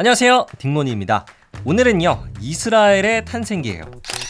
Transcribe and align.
안녕하세요. 0.00 0.46
딩모니입니다. 0.58 1.26
오늘은요, 1.64 2.28
이스라엘의 2.40 3.24
탄생기예요. 3.24 3.82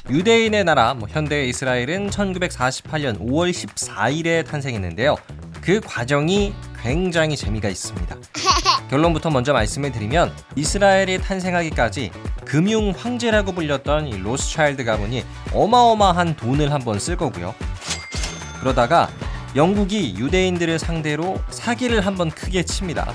유대인의 0.08 0.64
나라, 0.64 0.94
뭐 0.94 1.06
현대 1.10 1.44
이스라엘은 1.44 2.08
1948년 2.08 3.20
5월 3.20 3.50
14일에 3.50 4.46
탄생했는데요. 4.46 5.16
그 5.60 5.80
과정이 5.80 6.54
굉장히 6.82 7.36
재미가 7.36 7.68
있습니다. 7.68 8.16
결론부터 8.88 9.28
먼저 9.28 9.52
말씀을 9.52 9.92
드리면 9.92 10.32
이스라엘이 10.56 11.18
탄생하기까지 11.18 12.12
금융 12.46 12.94
황제라고 12.96 13.52
불렸던 13.52 14.08
이 14.08 14.16
로스차일드 14.16 14.84
가문이 14.84 15.22
어마어마한 15.52 16.36
돈을 16.36 16.72
한번 16.72 16.98
쓸 16.98 17.14
거고요. 17.14 17.54
그러다가 18.60 19.10
영국이 19.54 20.14
유대인들을 20.16 20.78
상대로 20.78 21.38
사기를 21.50 22.06
한번 22.06 22.30
크게 22.30 22.62
칩니다. 22.62 23.12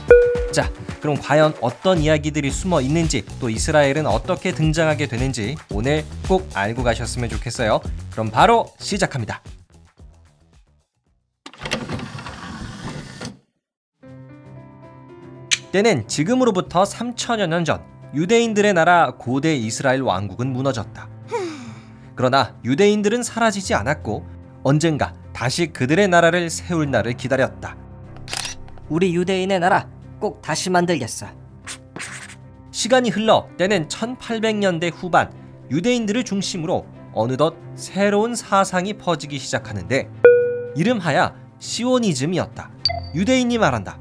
자, 0.53 0.71
그럼 1.01 1.17
과연 1.19 1.55
어떤 1.61 1.97
이야기들이 1.97 2.51
숨어 2.51 2.79
있는지 2.81 3.25
또 3.39 3.49
이스라엘은 3.49 4.05
어떻게 4.05 4.53
등장하게 4.53 5.07
되는지 5.07 5.55
오늘 5.71 6.05
꼭 6.27 6.47
알고 6.53 6.83
가셨으면 6.83 7.27
좋겠어요. 7.27 7.81
그럼 8.11 8.29
바로 8.29 8.71
시작합니다. 8.77 9.41
때는 15.71 16.07
지금으로부터 16.07 16.83
3천여 16.83 17.47
년 17.47 17.65
전 17.65 17.83
유대인들의 18.13 18.73
나라 18.73 19.15
고대 19.17 19.55
이스라엘 19.55 20.01
왕국은 20.01 20.53
무너졌다. 20.53 21.09
그러나 22.15 22.55
유대인들은 22.63 23.23
사라지지 23.23 23.73
않았고 23.73 24.23
언젠가 24.61 25.15
다시 25.33 25.73
그들의 25.73 26.09
나라를 26.09 26.51
세울 26.51 26.91
날을 26.91 27.13
기다렸다. 27.13 27.75
우리 28.89 29.15
유대인의 29.15 29.57
나라 29.57 29.87
꼭 30.23 30.41
다시 30.41 30.69
만들겠어. 30.69 31.27
시간이 32.71 33.09
흘러 33.09 33.49
때는 33.57 33.89
1800년대 33.89 34.89
후반 34.95 35.29
유대인들을 35.69 36.23
중심으로 36.23 36.85
어느덧 37.11 37.57
새로운 37.75 38.33
사상이 38.33 38.93
퍼지기 38.93 39.37
시작하는데 39.37 40.09
이름하야 40.77 41.35
시오니즘이었다. 41.59 42.71
유대인이 43.13 43.57
말한다. 43.57 43.99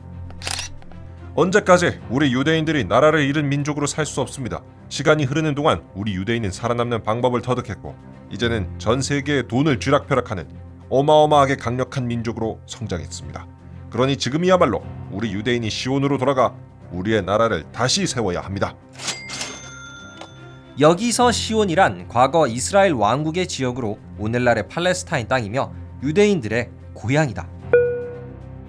언제까지 1.34 1.98
우리 2.08 2.32
유대인들이 2.32 2.84
나라를 2.84 3.22
잃은 3.22 3.48
민족으로 3.48 3.88
살 3.88 4.06
수 4.06 4.20
없습니다. 4.20 4.62
시간이 4.90 5.24
흐르는 5.24 5.56
동안 5.56 5.82
우리 5.96 6.14
유대인은 6.14 6.52
살아남는 6.52 7.02
방법을 7.02 7.42
터득했고 7.42 7.96
이제는 8.30 8.78
전 8.78 9.02
세계에 9.02 9.48
돈을 9.48 9.80
쥐락펴락하는 9.80 10.48
어마어마하게 10.88 11.56
강력한 11.56 12.06
민족으로 12.06 12.60
성장했습니다. 12.66 13.61
그러니 13.92 14.16
지금이야말로 14.16 14.82
우리 15.10 15.32
유대인이 15.34 15.68
시온으로 15.68 16.16
돌아가 16.16 16.54
우리의 16.92 17.22
나라를 17.22 17.64
다시 17.72 18.06
세워야 18.06 18.40
합니다. 18.40 18.74
여기서 20.80 21.30
시온이란 21.30 22.08
과거 22.08 22.46
이스라엘 22.46 22.94
왕국의 22.94 23.46
지역으로 23.46 23.98
오늘날의 24.18 24.68
팔레스타인 24.68 25.28
땅이며 25.28 25.70
유대인들의 26.02 26.70
고향이다. 26.94 27.46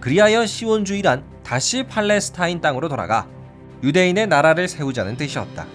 그리하여 0.01 0.45
시온주의란 0.45 1.23
다시 1.41 1.83
팔레스타인 1.83 2.59
땅으로 2.59 2.89
돌아가 2.89 3.25
유대인의 3.81 4.27
나라를 4.27 4.67
세우자는 4.67 5.15
뜻이었다. 5.15 5.65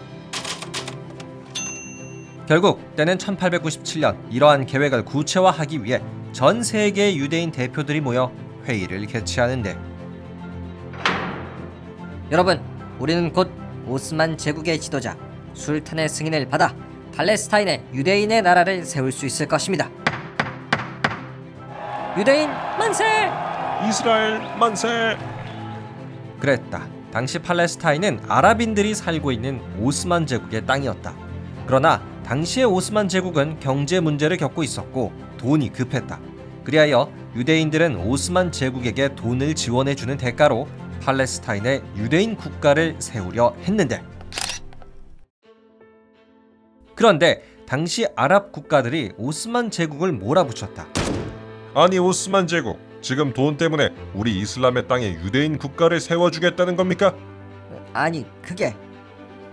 결국 2.46 2.94
때는 2.96 3.16
1897년 3.16 4.16
이러한 4.30 4.66
계획을 4.66 5.06
구체화하기 5.06 5.84
위해 5.84 6.02
전 6.32 6.62
세계 6.62 7.16
유대인 7.16 7.50
대표들이 7.50 8.02
모여 8.02 8.30
회의를 8.68 9.06
개최하는데 9.06 9.78
여러분, 12.30 12.60
우리는 12.98 13.32
곧 13.32 13.50
오스만 13.86 14.36
제국의 14.36 14.78
지도자 14.80 15.16
술탄의 15.54 16.08
승인을 16.08 16.48
받아 16.48 16.74
팔레스타인의 17.16 17.86
유대인의 17.94 18.42
나라를 18.42 18.84
세울 18.84 19.10
수 19.10 19.24
있을 19.24 19.46
것입니다. 19.46 19.90
유대인 22.18 22.50
만세! 22.78 23.04
이스라엘 23.88 24.40
만세! 24.58 25.16
그랬다. 26.38 26.86
당시 27.10 27.38
팔레스타인은 27.38 28.20
아랍인들이 28.28 28.94
살고 28.94 29.32
있는 29.32 29.60
오스만 29.80 30.26
제국의 30.26 30.66
땅이었다. 30.66 31.14
그러나 31.66 32.02
당시의 32.24 32.66
오스만 32.66 33.08
제국은 33.08 33.58
경제 33.58 34.00
문제를 34.00 34.36
겪고 34.36 34.62
있었고 34.62 35.12
돈이 35.38 35.72
급했다. 35.72 36.20
그리하여 36.64 37.10
유대인들은 37.34 37.96
오스만 37.96 38.52
제국에게 38.52 39.14
돈을 39.14 39.54
지원해 39.54 39.94
주는 39.94 40.16
대가로 40.16 40.68
팔레스타인의 41.02 41.82
유대인 41.96 42.36
국가를 42.36 42.96
세우려 42.98 43.54
했는데 43.62 44.02
그런데 46.94 47.42
당시 47.66 48.06
아랍 48.16 48.50
국가들이 48.50 49.12
오스만 49.18 49.70
제국을 49.70 50.12
몰아붙였다. 50.12 50.86
아니 51.74 51.98
오스만 51.98 52.46
제국 52.46 52.78
지금 53.00 53.32
돈 53.32 53.56
때문에 53.56 53.90
우리 54.14 54.38
이슬람의 54.40 54.88
땅에 54.88 55.12
유대인 55.12 55.58
국가를 55.58 56.00
세워주겠다는 56.00 56.76
겁니까? 56.76 57.14
아니, 57.92 58.26
그게 58.42 58.74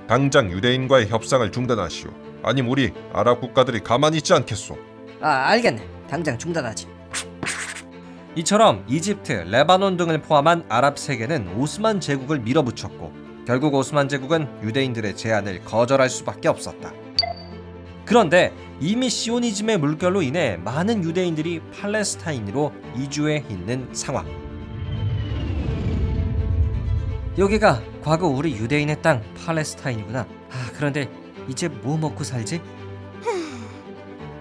당장 0.08 0.52
유대인과의 0.52 1.08
협상을 1.08 1.52
중단하시오. 1.52 2.10
아님 2.44 2.70
우리 2.70 2.92
아랍 3.14 3.42
국가들이 3.42 3.82
가만히 3.82 4.18
있지 4.18 4.34
않겠소. 4.34 4.78
아, 5.22 5.48
알겠네. 5.50 5.88
당장 6.10 6.38
중단하지. 6.38 6.88
이처럼 8.38 8.84
이집트, 8.90 9.32
레바논 9.32 9.96
등을 9.96 10.22
포함한 10.22 10.66
아랍 10.68 11.00
세계는 11.00 11.56
오스만 11.56 12.02
제국을 12.02 12.40
밀어붙였고 12.40 13.14
결국 13.48 13.74
오스만 13.74 14.10
제국은 14.10 14.50
유대인들의 14.62 15.16
제안을 15.16 15.64
거절할 15.64 16.10
수밖에 16.10 16.50
없었다. 16.50 16.92
그런데 18.04 18.54
이미 18.82 19.10
시오니즘의 19.10 19.78
물결로 19.78 20.22
인해 20.22 20.58
많은 20.58 21.06
유대인들이 21.06 21.62
팔레스타인으로 21.80 22.74
이주해 22.98 23.46
있는 23.50 23.88
상황. 23.94 24.26
여기가 27.38 27.82
과거 28.04 28.28
우리 28.28 28.54
유대인의 28.58 29.02
땅 29.02 29.24
팔레스타인이구나. 29.46 30.20
아, 30.20 30.70
그런데 30.76 31.10
이제 31.48 31.70
뭐 31.70 31.98
먹고 31.98 32.26
살지? 32.26 32.62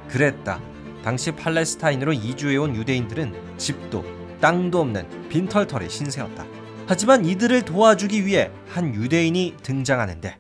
그랬다. 0.08 0.60
당시 1.04 1.32
팔레스타인으로 1.32 2.14
이주해온 2.14 2.74
유대인들은 2.74 3.58
집도 3.58 4.02
땅도 4.40 4.80
없는 4.80 5.28
빈털털의 5.28 5.90
신세였다. 5.90 6.46
하지만 6.86 7.26
이들을 7.26 7.62
도와주기 7.62 8.24
위해 8.24 8.50
한 8.70 8.94
유대인이 8.94 9.56
등장하는데 9.62 10.38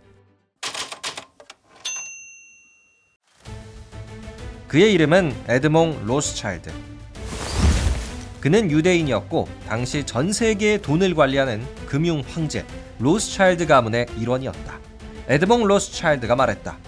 그의 4.66 4.94
이름은 4.94 5.34
에드몽 5.48 6.06
로스차일드. 6.06 6.72
그는 8.40 8.70
유대인이었고 8.70 9.46
당시 9.68 10.04
전 10.04 10.32
세계의 10.32 10.80
돈을 10.80 11.14
관리하는 11.14 11.62
금융 11.84 12.22
황제 12.26 12.64
로스차일드 13.00 13.66
가문의 13.66 14.06
일원이었다. 14.18 14.78
에드몽 15.28 15.66
로스차일드가 15.66 16.34
말했다. 16.36 16.78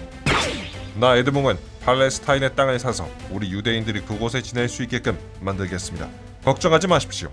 나 0.99 1.17
에드몽은 1.17 1.76
팔레스타인의 1.87 2.57
땅을 2.57 2.81
사서 2.81 3.09
우리 3.31 3.53
유대인들이 3.53 4.01
그곳에 4.01 4.43
지낼 4.43 4.69
수 4.69 4.83
있게끔 4.83 5.17
만들겠습니다. 5.39 6.09
걱정하지 6.45 6.89
마십시오. 6.89 7.31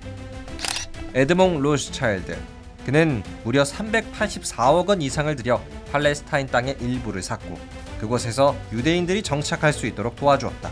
에드몽 1.16 1.60
로스차일드. 1.60 2.38
그는 2.86 3.24
무려 3.44 3.64
384억 3.64 4.90
원 4.90 5.02
이상을 5.02 5.36
들여 5.36 5.60
팔레스타인 5.92 6.46
땅의 6.46 6.78
일부를 6.80 7.24
샀고 7.24 7.58
그곳에서 8.00 8.56
유대인들이 8.72 9.24
정착할 9.24 9.74
수 9.74 9.88
있도록 9.88 10.16
도와주었다. 10.18 10.70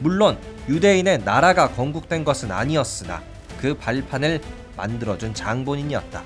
물론 0.00 0.38
유대인의 0.68 1.18
나라가 1.18 1.68
건국된 1.68 2.24
것은 2.24 2.50
아니었으나 2.50 3.22
그 3.60 3.74
발판을 3.74 4.40
만들어준 4.76 5.34
장본인이었다. 5.34 6.24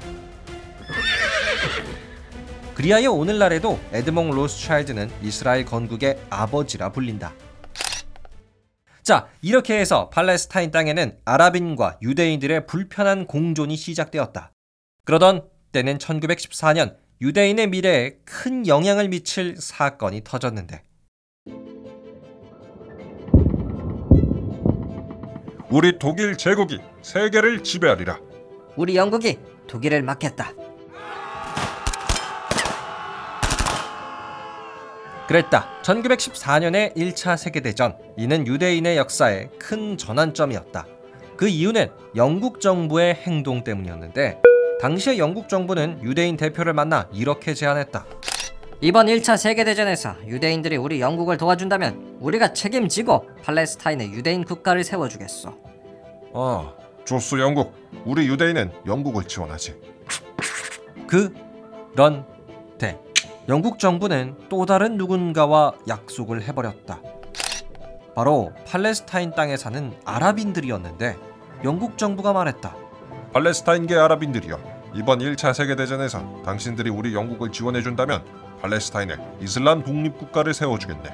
그리하여 2.80 3.12
오늘날에도 3.12 3.78
에드몽 3.92 4.30
로스차일드는 4.30 5.10
이스라엘 5.20 5.66
건국의 5.66 6.18
아버지라 6.30 6.90
불린다. 6.92 7.34
자, 9.02 9.28
이렇게 9.42 9.78
해서 9.78 10.08
팔레스타인 10.08 10.70
땅에는 10.70 11.18
아랍인과 11.26 11.98
유대인들의 12.00 12.66
불편한 12.66 13.26
공존이 13.26 13.76
시작되었다. 13.76 14.52
그러던 15.04 15.46
때는 15.72 15.98
1914년 15.98 16.96
유대인의 17.20 17.66
미래에 17.66 18.16
큰 18.24 18.66
영향을 18.66 19.10
미칠 19.10 19.56
사건이 19.58 20.22
터졌는데 20.24 20.82
우리 25.68 25.98
독일 25.98 26.38
제국이 26.38 26.78
세계를 27.02 27.62
지배하리라. 27.62 28.18
우리 28.76 28.96
영국이 28.96 29.38
독일을 29.66 30.02
막겠다. 30.02 30.54
그랬다. 35.30 35.68
1914년의 35.82 36.96
1차 36.96 37.36
세계대전. 37.36 37.96
이는 38.16 38.48
유대인의 38.48 38.96
역사에 38.96 39.46
큰 39.60 39.96
전환점이었다. 39.96 40.88
그 41.36 41.46
이유는 41.46 41.88
영국 42.16 42.60
정부의 42.60 43.14
행동 43.14 43.62
때문이었는데 43.62 44.42
당시의 44.80 45.20
영국 45.20 45.48
정부는 45.48 46.02
유대인 46.02 46.36
대표를 46.36 46.72
만나 46.72 47.08
이렇게 47.12 47.54
제안했다. 47.54 48.06
이번 48.80 49.06
1차 49.06 49.36
세계대전에서 49.36 50.16
유대인들이 50.26 50.76
우리 50.76 51.00
영국을 51.00 51.36
도와준다면 51.36 52.16
우리가 52.18 52.52
책임지고 52.52 53.28
팔레스타인에 53.44 54.10
유대인 54.10 54.42
국가를 54.42 54.82
세워주겠소. 54.82 55.54
아, 56.34 56.72
좋소 57.04 57.38
영국. 57.38 57.72
우리 58.04 58.26
유대인은 58.26 58.72
영국을 58.84 59.22
지원하지. 59.22 59.76
그런데 61.06 62.98
영국 63.48 63.78
정부는 63.78 64.36
또 64.48 64.66
다른 64.66 64.96
누군가와 64.96 65.72
약속을 65.88 66.42
해버렸다. 66.42 67.00
바로 68.14 68.52
팔레스타인 68.66 69.32
땅에 69.32 69.56
사는 69.56 69.92
아랍인들이었는데 70.04 71.16
영국 71.64 71.98
정부가 71.98 72.32
말했다. 72.32 72.74
팔레스타인계 73.32 73.96
아랍인들이여. 73.96 74.58
이번 74.94 75.20
1차 75.20 75.54
세계대전에서 75.54 76.42
당신들이 76.44 76.90
우리 76.90 77.14
영국을 77.14 77.52
지원해준다면 77.52 78.24
팔레스타인에 78.60 79.16
이슬람 79.40 79.82
독립국가를 79.84 80.52
세워주겠네. 80.52 81.10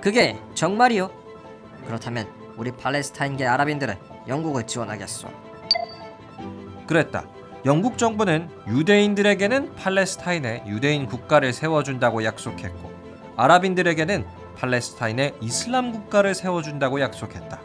그게 0.00 0.38
정말이요? 0.54 1.10
그렇다면 1.86 2.28
우리 2.56 2.72
팔레스타인계 2.72 3.46
아랍인들은 3.46 3.94
영국을 4.26 4.66
지원하겠소. 4.66 5.28
그랬다. 6.86 7.24
영국 7.68 7.98
정부는 7.98 8.48
유대인들에게는 8.66 9.74
팔레스타인에 9.74 10.64
유대인 10.68 11.04
국가를 11.04 11.52
세워준다고 11.52 12.24
약속했고 12.24 12.90
아랍인들에게는 13.36 14.24
팔레스타인에 14.56 15.34
이슬람 15.42 15.92
국가를 15.92 16.34
세워준다고 16.34 16.98
약속했다. 17.02 17.60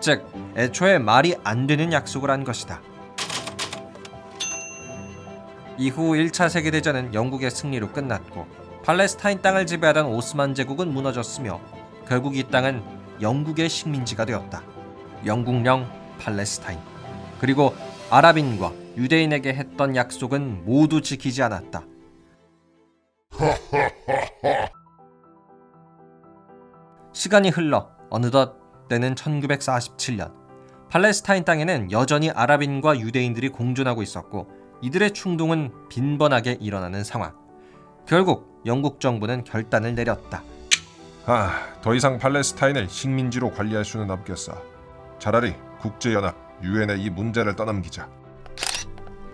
즉, 0.00 0.30
애초에 0.54 0.98
말이 0.98 1.34
안 1.44 1.66
되는 1.66 1.94
약속을 1.94 2.30
한 2.30 2.44
것이다. 2.44 2.82
이후 5.78 6.12
1차 6.12 6.50
세계대전은 6.50 7.14
영국의 7.14 7.50
승리로 7.50 7.92
끝났고 7.92 8.46
팔레스타인 8.84 9.40
땅을 9.40 9.66
지배하던 9.66 10.08
오스만 10.08 10.54
제국은 10.54 10.92
무너졌으며 10.92 11.58
결국 12.06 12.36
이 12.36 12.42
땅은 12.42 12.82
영국의 13.22 13.70
식민지가 13.70 14.26
되었다. 14.26 14.62
영국령 15.24 15.90
팔레스타인. 16.20 16.78
그리고 17.40 17.74
아랍인과 18.10 18.87
유대인에게 18.98 19.54
했던 19.54 19.94
약속은 19.94 20.64
모두 20.64 21.00
지키지 21.00 21.40
않았다. 21.42 21.84
시간이 27.12 27.50
흘러 27.50 27.90
어느덧 28.10 28.56
때는 28.88 29.14
1947년 29.14 30.32
팔레스타인 30.90 31.44
땅에는 31.44 31.92
여전히 31.92 32.30
아랍인과 32.30 32.98
유대인들이 32.98 33.50
공존하고 33.50 34.02
있었고 34.02 34.48
이들의 34.82 35.12
충동은 35.12 35.88
빈번하게 35.88 36.58
일어나는 36.60 37.04
상황. 37.04 37.36
결국 38.06 38.62
영국 38.66 38.98
정부는 39.00 39.44
결단을 39.44 39.94
내렸다. 39.94 40.42
아, 41.26 41.52
더 41.82 41.94
이상 41.94 42.18
팔레스타인을 42.18 42.88
식민지로 42.88 43.52
관리할 43.52 43.84
수는 43.84 44.10
없겠어. 44.10 44.60
차라리 45.18 45.54
국제연합 45.80 46.34
유엔에 46.62 46.96
이 46.96 47.10
문제를 47.10 47.54
떠넘기자. 47.54 48.08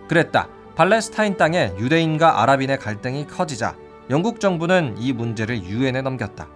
그랬다. 0.08 0.48
팔레스타인 0.76 1.36
땅에 1.36 1.72
유대인과 1.78 2.42
아랍인의 2.42 2.78
갈등이 2.78 3.26
커지자 3.26 3.76
영국 4.10 4.40
정부는 4.40 4.96
이 4.98 5.12
문제를 5.12 5.62
유엔에 5.62 6.02
넘겼다. 6.02 6.48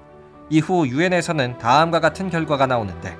이후 0.51 0.87
유엔에서는 0.87 1.59
다음과 1.59 2.01
같은 2.01 2.31
결과가 2.31 2.67
나오는데 2.67 3.17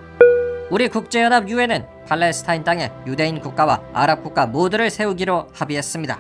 우리 0.71 0.89
국제연합 0.89 1.49
유엔은 1.49 1.87
팔레스타인 2.07 2.65
땅에 2.65 2.91
유대인 3.07 3.41
국가와 3.41 3.83
아랍 3.93 4.23
국가 4.23 4.47
모두를 4.47 4.91
세우기로 4.91 5.49
합의했습니다. 5.55 6.19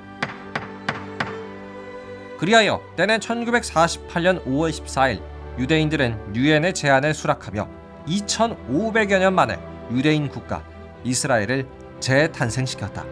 그리하여 2.38 2.80
때는 2.96 3.18
1948년 3.18 4.44
5월 4.44 4.70
14일 4.70 5.20
유대인들은 5.58 6.36
유엔의 6.36 6.72
제안을 6.72 7.12
수락하며 7.12 7.68
2500여 8.06 9.18
년 9.18 9.34
만에 9.34 9.58
유대인 9.90 10.28
국가 10.28 10.62
이스라엘을 11.04 11.66
재탄생시켰다. 12.00 13.04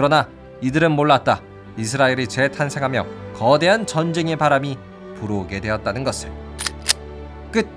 그러나 0.00 0.30
이들은 0.62 0.92
몰랐다. 0.92 1.42
이스라엘이 1.76 2.26
재탄생하며 2.26 3.34
거대한 3.34 3.84
전쟁의 3.84 4.36
바람이 4.36 4.78
불어오게 5.16 5.60
되었다는 5.60 6.04
것을. 6.04 6.32
끝. 7.52 7.68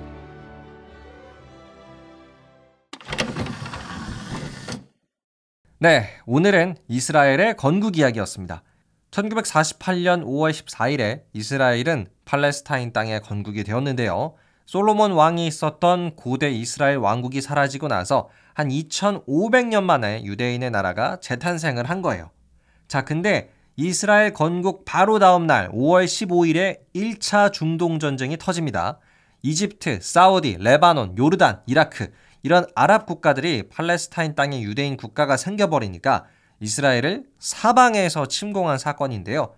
네, 5.79 6.11
오늘은 6.25 6.77
이스라엘의 6.87 7.57
건국 7.57 7.97
이야기였습니다. 7.97 8.63
1948년 9.11 10.23
5월 10.23 10.51
14일에 10.51 11.23
이스라엘은 11.33 12.07
팔레스타인 12.23 12.93
땅에 12.93 13.19
건국이 13.19 13.65
되었는데요. 13.65 14.35
솔로몬 14.65 15.11
왕이 15.11 15.45
있었던 15.47 16.15
고대 16.15 16.49
이스라엘 16.49 16.97
왕국이 16.97 17.41
사라지고 17.41 17.87
나서 17.87 18.29
한 18.53 18.69
2500년 18.69 19.83
만에 19.83 20.23
유대인의 20.23 20.71
나라가 20.71 21.19
재탄생을 21.19 21.89
한 21.89 22.01
거예요. 22.01 22.31
자, 22.87 23.03
근데 23.03 23.51
이스라엘 23.75 24.33
건국 24.33 24.85
바로 24.85 25.19
다음 25.19 25.47
날 25.47 25.69
5월 25.71 26.05
15일에 26.05 26.79
1차 26.95 27.51
중동 27.51 27.99
전쟁이 27.99 28.37
터집니다. 28.37 28.99
이집트, 29.41 29.99
사우디, 30.01 30.57
레바논, 30.59 31.17
요르단, 31.17 31.63
이라크 31.65 32.11
이런 32.43 32.65
아랍 32.75 33.05
국가들이 33.05 33.69
팔레스타인 33.69 34.35
땅에 34.35 34.61
유대인 34.61 34.95
국가가 34.95 35.37
생겨버리니까 35.37 36.25
이스라엘을 36.59 37.25
사방에서 37.39 38.27
침공한 38.27 38.77
사건인데요. 38.77 39.53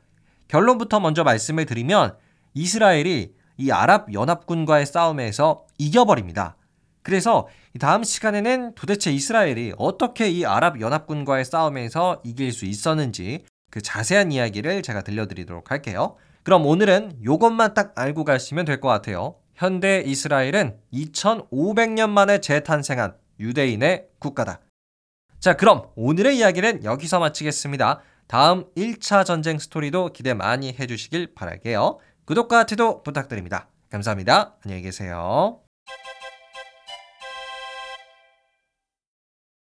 결론부터 0.48 1.00
먼저 1.00 1.24
말씀을 1.24 1.66
드리면 1.66 2.16
이스라엘이 2.54 3.35
이 3.57 3.72
아랍 3.72 4.13
연합군과의 4.13 4.86
싸움에서 4.86 5.66
이겨버립니다. 5.78 6.56
그래서 7.04 7.48
다음 7.80 8.04
시간에는 8.04 8.74
도대체 8.75 9.12
이스라엘이 9.12 9.74
어떻게 9.78 10.30
이 10.30 10.46
아랍 10.46 10.81
연합군과의 10.81 11.46
싸움에서 11.46 12.22
이길 12.24 12.52
수 12.52 12.66
있었는지 12.66 13.46
그 13.69 13.81
자세한 13.81 14.31
이야기를 14.31 14.81
제가 14.81 15.02
들려드리도록 15.02 15.69
할게요. 15.72 16.16
그럼 16.44 16.66
오늘은 16.66 17.19
이것만 17.22 17.74
딱 17.74 17.94
알고 17.96 18.24
가시면 18.24 18.66
될 18.66 18.80
것 18.80 18.88
같아요. 18.88 19.36
현대 19.56 20.04
이스라엘은 20.06 20.78
2500년 20.94 22.10
만에 22.10 22.40
재탄생한 22.42 23.16
유대인의 23.40 24.07
국가다. 24.19 24.60
자, 25.40 25.56
그럼 25.56 25.90
오늘의 25.96 26.38
이야기는 26.38 26.84
여기서 26.84 27.19
마치겠습니다. 27.19 28.02
다음 28.28 28.66
1차 28.76 29.26
전쟁 29.26 29.59
스토리도 29.59 30.14
기대 30.14 30.33
많이 30.33 30.74
해주시길 30.78 31.35
바랄게요. 31.35 32.00
구독과 32.26 32.66
태도 32.66 33.04
부탁드립니다. 33.04 33.68
감사합니다. 33.90 34.56
안녕히 34.64 34.82
계세요. 34.82 35.65